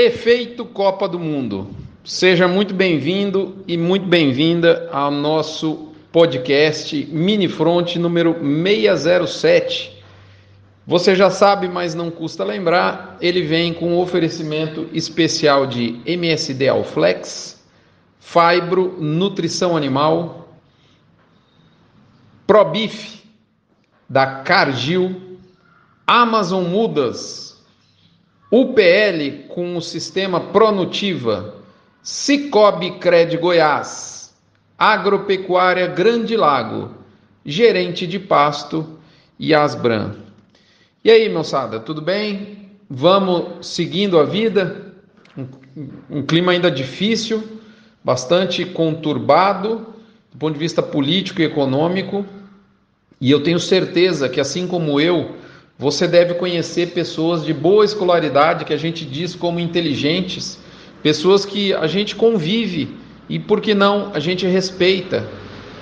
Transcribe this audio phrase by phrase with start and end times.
[0.00, 1.68] Efeito Copa do Mundo.
[2.02, 10.02] Seja muito bem-vindo e muito bem-vinda ao nosso podcast Mini Front número 607.
[10.86, 16.66] Você já sabe, mas não custa lembrar, ele vem com um oferecimento especial de MSD
[16.66, 17.62] Alflex,
[18.18, 20.48] Fibro Nutrição Animal,
[22.46, 23.22] Probif
[24.08, 25.38] da Cargill,
[26.06, 27.49] Amazon Mudas,
[28.50, 31.54] UPL com o sistema Pronutiva,
[32.02, 34.34] Cicobi Cred Goiás,
[34.76, 36.90] Agropecuária Grande Lago,
[37.44, 38.98] Gerente de Pasto
[39.38, 40.16] e Asbran.
[41.04, 42.70] E aí, moçada, tudo bem?
[42.88, 44.94] Vamos seguindo a vida?
[45.36, 45.46] Um,
[46.10, 47.42] um clima ainda difícil,
[48.02, 49.86] bastante conturbado
[50.32, 52.24] do ponto de vista político e econômico.
[53.20, 55.36] E eu tenho certeza que, assim como eu,
[55.80, 60.58] você deve conhecer pessoas de boa escolaridade, que a gente diz como inteligentes,
[61.02, 62.94] pessoas que a gente convive
[63.30, 65.26] e, por que não, a gente respeita,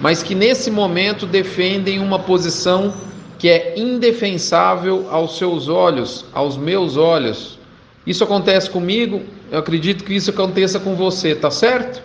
[0.00, 2.94] mas que nesse momento defendem uma posição
[3.40, 7.58] que é indefensável aos seus olhos, aos meus olhos.
[8.06, 12.04] Isso acontece comigo, eu acredito que isso aconteça com você, tá certo?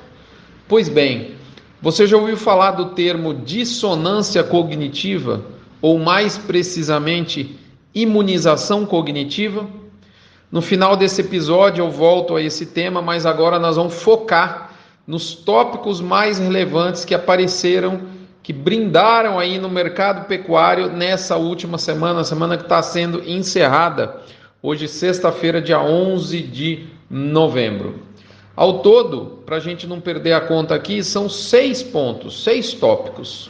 [0.67, 1.35] Pois bem,
[1.80, 5.45] você já ouviu falar do termo dissonância cognitiva,
[5.80, 7.55] ou mais precisamente,
[7.94, 9.67] imunização cognitiva.
[10.52, 14.72] No final desse episódio eu volto a esse tema, mas agora nós vamos focar
[15.05, 18.02] nos tópicos mais relevantes que apareceram,
[18.41, 24.22] que brindaram aí no mercado pecuário nessa última semana, semana que está sendo encerrada,
[24.61, 28.00] hoje, sexta-feira, dia 11 de novembro.
[28.55, 33.50] Ao todo, para a gente não perder a conta aqui, são seis pontos, seis tópicos.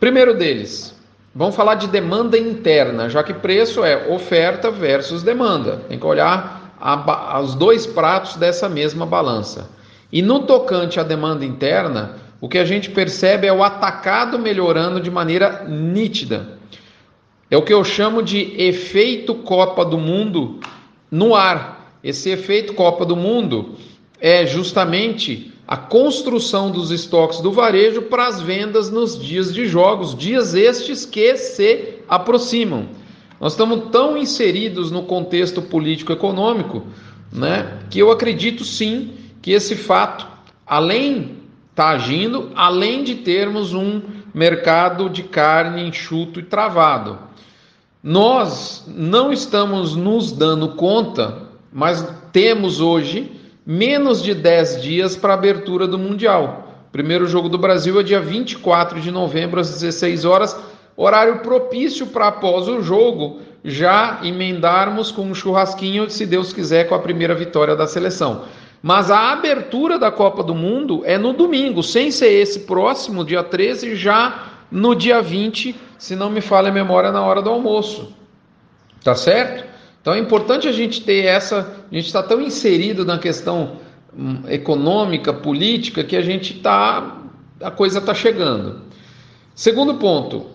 [0.00, 0.95] Primeiro deles,
[1.38, 5.82] Vamos falar de demanda interna, já que preço é oferta versus demanda.
[5.86, 6.72] Tem que olhar
[7.44, 9.68] os dois pratos dessa mesma balança.
[10.10, 14.98] E no tocante à demanda interna, o que a gente percebe é o atacado melhorando
[14.98, 16.56] de maneira nítida.
[17.50, 20.58] É o que eu chamo de efeito Copa do Mundo
[21.10, 21.98] no ar.
[22.02, 23.74] Esse efeito Copa do Mundo
[24.18, 30.16] é justamente a construção dos estoques do varejo para as vendas nos dias de jogos,
[30.16, 32.88] dias estes que se aproximam.
[33.40, 36.84] Nós estamos tão inseridos no contexto político-econômico,
[37.32, 40.26] né, que eu acredito sim que esse fato,
[40.64, 41.36] além
[41.70, 44.00] está agindo, além de termos um
[44.32, 47.18] mercado de carne enxuto e travado.
[48.02, 53.35] Nós não estamos nos dando conta, mas temos hoje
[53.66, 56.86] menos de 10 dias para a abertura do Mundial.
[56.92, 60.56] Primeiro jogo do Brasil é dia 24 de novembro, às 16 horas,
[60.96, 66.94] horário propício para após o jogo já emendarmos com um churrasquinho, se Deus quiser, com
[66.94, 68.44] a primeira vitória da seleção.
[68.80, 73.42] Mas a abertura da Copa do Mundo é no domingo, sem ser esse próximo, dia
[73.42, 78.14] 13, já no dia 20, se não me falha a memória, na hora do almoço.
[79.02, 79.64] Tá certo?
[80.00, 81.75] Então é importante a gente ter essa.
[81.90, 83.76] A gente está tão inserido na questão
[84.16, 87.22] hum, econômica, política, que a gente está.
[87.60, 88.82] A coisa está chegando.
[89.54, 90.46] Segundo ponto,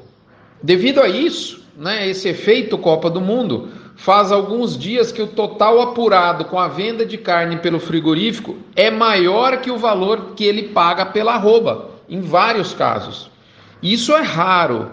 [0.61, 5.81] devido a isso, né, esse efeito Copa do Mundo, faz alguns dias que o total
[5.81, 10.69] apurado com a venda de carne pelo frigorífico é maior que o valor que ele
[10.69, 13.31] paga pela arroba, em vários casos.
[13.81, 14.91] Isso é raro,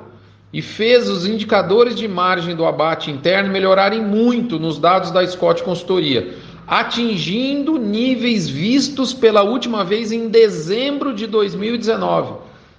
[0.53, 5.63] e fez os indicadores de margem do abate interno melhorarem muito nos dados da Scott
[5.63, 6.35] Consultoria,
[6.67, 12.35] atingindo níveis vistos pela última vez em dezembro de 2019.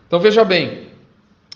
[0.07, 0.89] Então veja bem,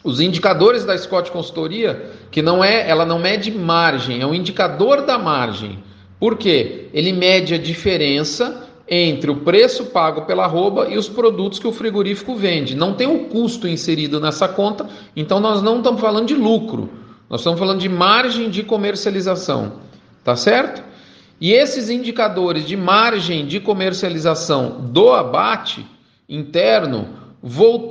[0.03, 5.01] os indicadores da Scott Consultoria, que não é, ela não mede margem, é um indicador
[5.01, 5.83] da margem.
[6.19, 6.87] Por quê?
[6.93, 11.71] Ele mede a diferença entre o preço pago pela arroba e os produtos que o
[11.71, 12.75] frigorífico vende.
[12.75, 16.89] Não tem o custo inserido nessa conta, então nós não estamos falando de lucro,
[17.27, 19.73] nós estamos falando de margem de comercialização,
[20.23, 20.83] tá certo?
[21.41, 25.85] E esses indicadores de margem de comercialização do abate
[26.29, 27.07] interno,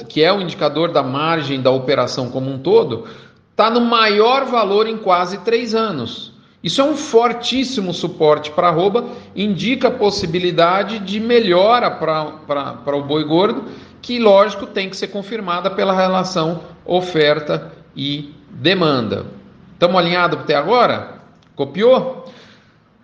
[0.09, 3.07] que é o indicador da margem da operação como um todo,
[3.51, 6.32] está no maior valor em quase três anos.
[6.63, 13.25] Isso é um fortíssimo suporte para arroba, indica a possibilidade de melhora para o boi
[13.25, 13.65] gordo,
[14.01, 19.27] que lógico tem que ser confirmada pela relação oferta e demanda.
[19.73, 21.21] Estamos alinhados até agora?
[21.57, 22.23] Copiou?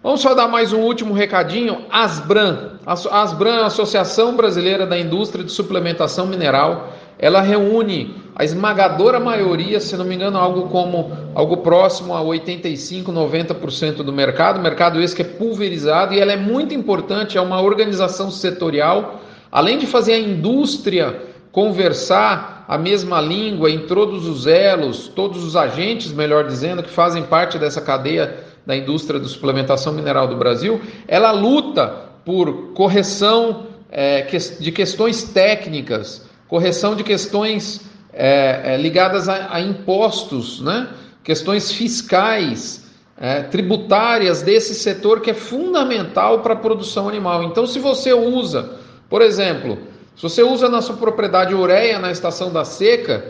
[0.00, 1.84] Vamos só dar mais um último recadinho.
[1.90, 9.96] Asbran, Asbran, Associação Brasileira da Indústria de Suplementação Mineral, ela reúne a esmagadora maioria, se
[9.96, 15.22] não me engano, algo como algo próximo a 85, 90% do mercado, mercado esse que
[15.22, 19.20] é pulverizado e ela é muito importante, é uma organização setorial,
[19.50, 21.20] além de fazer a indústria
[21.50, 27.24] conversar a mesma língua em todos os elos, todos os agentes, melhor dizendo, que fazem
[27.24, 31.88] parte dessa cadeia da indústria de suplementação mineral do Brasil, ela luta
[32.24, 34.22] por correção é,
[34.60, 40.88] de questões técnicas, correção de questões é, é, ligadas a, a, impostos, né?
[41.22, 42.86] questões fiscais,
[43.20, 47.42] é, tributárias desse setor que é fundamental para a produção animal.
[47.44, 48.78] Então, se você usa,
[49.08, 49.78] por exemplo,
[50.16, 53.24] se você usa na sua propriedade ureia na estação da seca,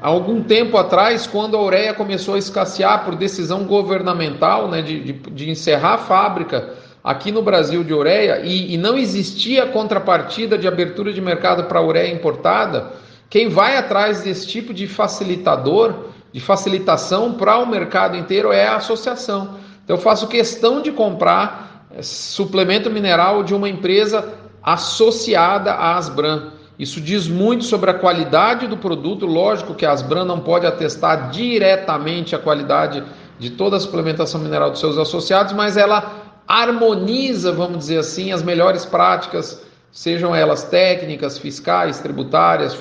[0.00, 5.00] há algum tempo atrás, quando a ureia começou a escassear por decisão governamental né, de,
[5.00, 10.56] de, de encerrar a fábrica aqui no Brasil de ureia e, e não existia contrapartida
[10.56, 12.92] de abertura de mercado para ureia importada,
[13.34, 18.76] quem vai atrás desse tipo de facilitador, de facilitação para o mercado inteiro é a
[18.76, 19.56] associação.
[19.82, 26.52] Então eu faço questão de comprar eh, suplemento mineral de uma empresa associada à Asbran.
[26.78, 29.26] Isso diz muito sobre a qualidade do produto.
[29.26, 33.02] Lógico que a Asbran não pode atestar diretamente a qualidade
[33.36, 38.44] de toda a suplementação mineral dos seus associados, mas ela harmoniza, vamos dizer assim, as
[38.44, 39.60] melhores práticas,
[39.90, 42.78] sejam elas técnicas, fiscais, tributárias,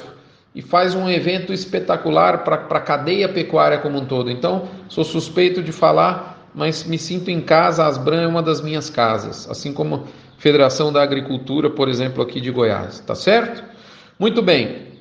[0.56, 4.30] e faz um evento espetacular para a cadeia pecuária como um todo.
[4.30, 8.90] Então, sou suspeito de falar, mas me sinto em casa, Asbran é uma das minhas
[8.90, 10.08] casas, assim como
[10.38, 13.64] Federação da Agricultura, por exemplo, aqui de Goiás, tá certo?
[14.20, 14.94] Muito bem.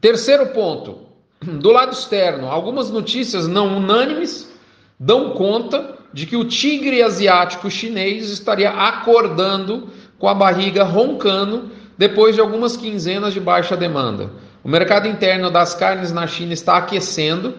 [0.00, 0.98] Terceiro ponto,
[1.40, 4.50] do lado externo, algumas notícias não unânimes
[4.98, 9.88] dão conta de que o tigre asiático chinês estaria acordando
[10.18, 14.30] com a barriga roncando depois de algumas quinzenas de baixa demanda.
[14.62, 17.54] O mercado interno das carnes na China está aquecendo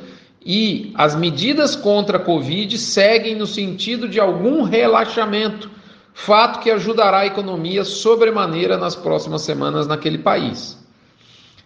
[0.46, 5.70] e as medidas contra a Covid seguem no sentido de algum relaxamento,
[6.14, 10.80] fato que ajudará a economia sobremaneira nas próximas semanas naquele país.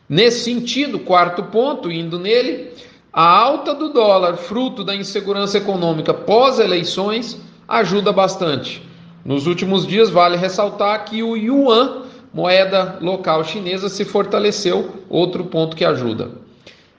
[0.08, 2.72] Nesse sentido, quarto ponto, indo nele,
[3.12, 8.84] a alta do dólar, fruto da insegurança econômica pós-eleições, ajuda bastante.
[9.24, 12.04] Nos últimos dias, vale ressaltar que o yuan,
[12.36, 16.32] moeda local chinesa, se fortaleceu, outro ponto que ajuda.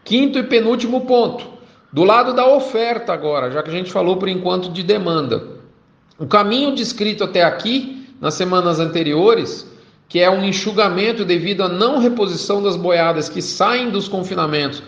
[0.02, 1.46] Quinto e penúltimo ponto,
[1.92, 5.44] do lado da oferta agora, já que a gente falou por enquanto de demanda.
[6.18, 9.70] O caminho descrito até aqui, nas semanas anteriores,
[10.08, 14.82] que é um enxugamento devido à não reposição das boiadas que saem dos confinamentos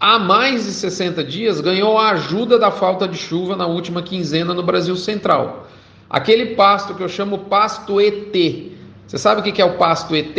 [0.00, 4.54] há mais de 60 dias ganhou a ajuda da falta de chuva na última quinzena
[4.54, 5.66] no Brasil Central.
[6.08, 8.77] Aquele pasto que eu chamo pasto ET.
[9.08, 10.36] Você sabe o que é o pasto ET?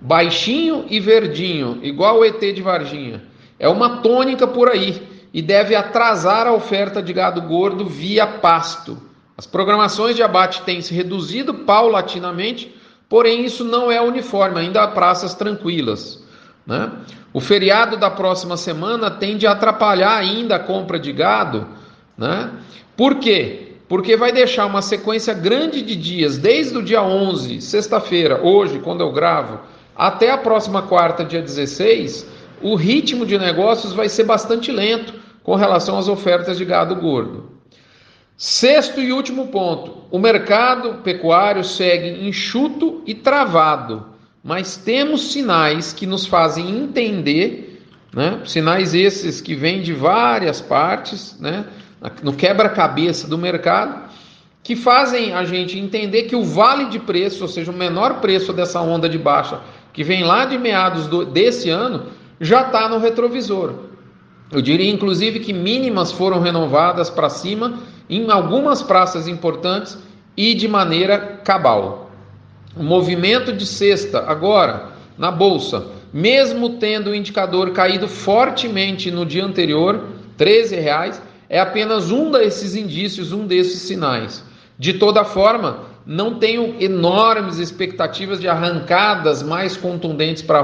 [0.00, 3.24] Baixinho e verdinho, igual o ET de Varginha.
[3.58, 5.02] É uma tônica por aí
[5.34, 9.02] e deve atrasar a oferta de gado gordo via pasto.
[9.36, 12.72] As programações de abate têm se reduzido paulatinamente,
[13.08, 16.22] porém isso não é uniforme, ainda há praças tranquilas.
[16.64, 16.92] Né?
[17.32, 21.66] O feriado da próxima semana tende a atrapalhar ainda a compra de gado.
[22.16, 22.48] Né?
[22.96, 23.67] Por quê?
[23.88, 29.00] Porque vai deixar uma sequência grande de dias, desde o dia 11, sexta-feira, hoje, quando
[29.00, 29.60] eu gravo,
[29.96, 32.26] até a próxima quarta, dia 16,
[32.60, 37.50] o ritmo de negócios vai ser bastante lento com relação às ofertas de gado gordo.
[38.36, 46.06] Sexto e último ponto: o mercado pecuário segue enxuto e travado mas temos sinais que
[46.06, 47.82] nos fazem entender,
[48.14, 48.40] né?
[48.46, 51.66] sinais esses que vêm de várias partes, né?
[52.22, 54.08] No quebra-cabeça do mercado,
[54.62, 58.52] que fazem a gente entender que o vale de preço, ou seja, o menor preço
[58.52, 59.60] dessa onda de baixa,
[59.92, 62.06] que vem lá de meados do, desse ano,
[62.40, 63.74] já está no retrovisor.
[64.50, 67.78] Eu diria, inclusive, que mínimas foram renovadas para cima
[68.08, 69.98] em algumas praças importantes
[70.36, 72.10] e de maneira cabal.
[72.76, 79.44] O movimento de sexta, agora, na bolsa, mesmo tendo o indicador caído fortemente no dia
[79.44, 80.04] anterior,
[80.36, 84.44] 13 reais, é apenas um desses indícios, um desses sinais.
[84.78, 90.62] De toda forma, não tenho enormes expectativas de arrancadas mais contundentes para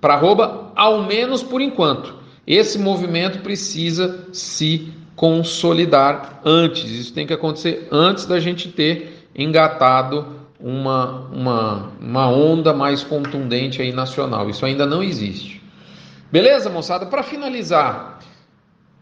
[0.00, 2.14] para arroba, ao menos por enquanto.
[2.46, 6.90] Esse movimento precisa se consolidar antes.
[6.90, 10.26] Isso tem que acontecer antes da gente ter engatado
[10.58, 14.48] uma, uma, uma onda mais contundente aí nacional.
[14.48, 15.62] Isso ainda não existe.
[16.30, 17.06] Beleza, moçada?
[17.06, 18.20] Para finalizar,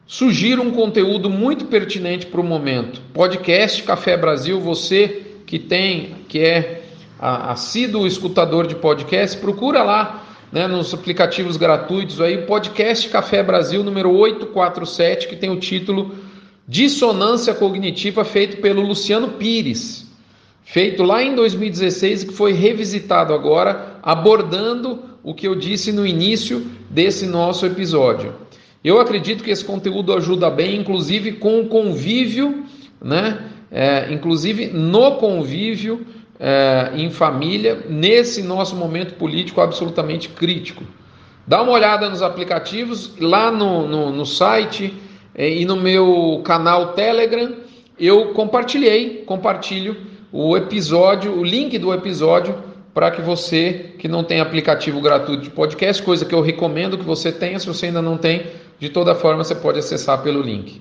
[0.09, 2.99] sugiro um conteúdo muito pertinente para o momento.
[3.13, 6.83] Podcast Café Brasil, você que tem, que é
[7.19, 13.85] assíduo escutador de podcast, procura lá né, nos aplicativos gratuitos aí, o podcast Café Brasil
[13.85, 16.15] número 847, que tem o título
[16.67, 20.07] Dissonância Cognitiva, feito pelo Luciano Pires,
[20.65, 26.07] feito lá em 2016 e que foi revisitado agora, abordando o que eu disse no
[26.07, 28.48] início desse nosso episódio.
[28.83, 32.65] Eu acredito que esse conteúdo ajuda bem, inclusive com o convívio,
[33.03, 33.45] né?
[33.71, 36.07] É, inclusive no convívio
[36.39, 40.85] é, em família, nesse nosso momento político absolutamente crítico.
[41.47, 44.95] Dá uma olhada nos aplicativos, lá no, no, no site
[45.35, 47.57] é, e no meu canal Telegram,
[47.99, 49.97] eu compartilhei, compartilho
[50.31, 52.55] o episódio, o link do episódio
[52.95, 57.05] para que você que não tem aplicativo gratuito de podcast, coisa que eu recomendo que
[57.05, 58.47] você tenha, se você ainda não tem,
[58.79, 60.81] de toda forma você pode acessar pelo link.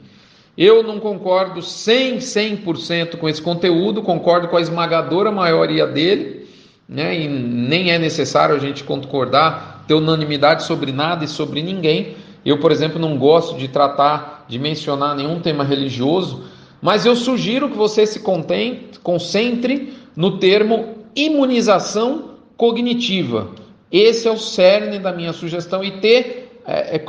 [0.58, 6.48] Eu não concordo 100, 100% com esse conteúdo, concordo com a esmagadora maioria dele,
[6.89, 7.20] né?
[7.20, 12.16] E nem é necessário a gente concordar, ter unanimidade sobre nada e sobre ninguém.
[12.44, 16.46] Eu, por exemplo, não gosto de tratar, de mencionar nenhum tema religioso,
[16.82, 23.50] mas eu sugiro que você se contente, concentre no termo imunização cognitiva.
[23.92, 26.47] Esse é o cerne da minha sugestão e ter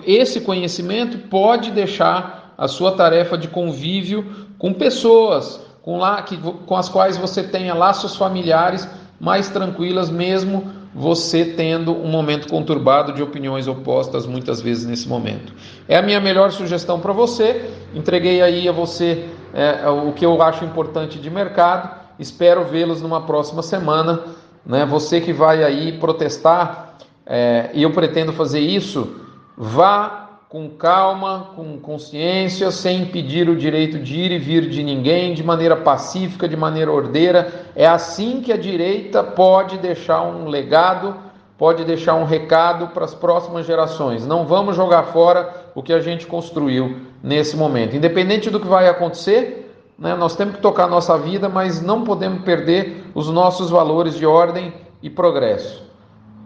[0.06, 6.76] esse conhecimento pode deixar a sua tarefa de convívio com pessoas com, lá, que, com
[6.76, 8.86] as quais você tenha laços familiares
[9.18, 15.54] mais tranquilas, mesmo você tendo um momento conturbado de opiniões opostas muitas vezes nesse momento.
[15.88, 17.70] É a minha melhor sugestão para você.
[17.94, 21.90] Entreguei aí a você é, é, o que eu acho importante de mercado.
[22.18, 24.20] Espero vê-los numa próxima semana.
[24.66, 24.84] Né?
[24.84, 29.16] Você que vai aí protestar, é, e eu pretendo fazer isso,
[29.58, 35.34] vá com calma, com consciência, sem impedir o direito de ir e vir de ninguém,
[35.34, 37.66] de maneira pacífica, de maneira ordeira.
[37.74, 41.14] É assim que a direita pode deixar um legado,
[41.58, 44.24] pode deixar um recado para as próximas gerações.
[44.24, 47.96] Não vamos jogar fora o que a gente construiu nesse momento.
[47.96, 52.42] Independente do que vai acontecer, né, nós temos que tocar nossa vida, mas não podemos
[52.42, 54.72] perder os nossos valores de ordem
[55.02, 55.84] e progresso.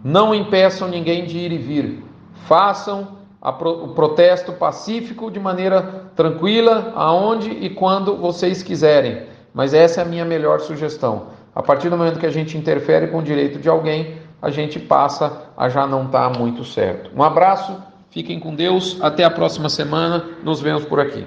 [0.03, 2.12] Não impeçam ninguém de ir e vir.
[2.47, 5.81] Façam o protesto pacífico de maneira
[6.15, 9.23] tranquila, aonde e quando vocês quiserem.
[9.53, 11.27] Mas essa é a minha melhor sugestão.
[11.53, 14.79] A partir do momento que a gente interfere com o direito de alguém, a gente
[14.79, 17.11] passa a já não estar tá muito certo.
[17.15, 17.75] Um abraço,
[18.09, 21.25] fiquem com Deus, até a próxima semana, nos vemos por aqui.